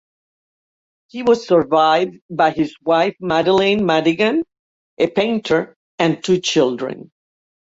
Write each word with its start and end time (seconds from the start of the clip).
He 1.09 1.21
was 1.21 1.45
survived 1.45 2.21
by 2.27 2.49
his 2.49 2.75
wife, 2.83 3.15
Madeleine 3.19 3.85
Madigan, 3.85 4.41
a 4.97 5.05
painter, 5.05 5.77
and 5.99 6.23
two 6.23 6.39
children. 6.41 7.11